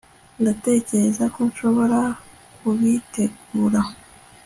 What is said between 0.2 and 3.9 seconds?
ndatekereza ko nshobora kubitegura